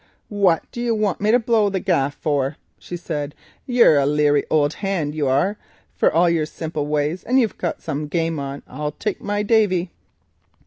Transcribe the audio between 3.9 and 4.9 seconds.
a leery old